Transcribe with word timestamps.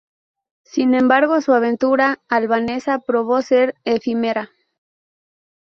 Sin 0.63 0.95
embargo, 0.95 1.39
su 1.41 1.53
aventura 1.53 2.23
albanesa 2.27 2.97
probó 2.97 3.43
ser 3.43 3.75
efímera. 3.85 4.49